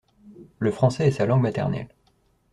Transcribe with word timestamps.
Le 0.57 0.71
français 0.71 1.09
est 1.09 1.11
sa 1.11 1.27
langue 1.27 1.43
maternelle. 1.43 1.89